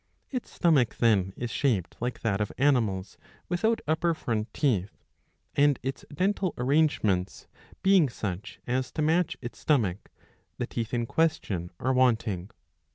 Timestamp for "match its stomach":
9.03-10.09